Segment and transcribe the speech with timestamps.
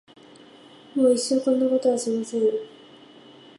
[0.95, 2.41] もう一生こんなことはしません。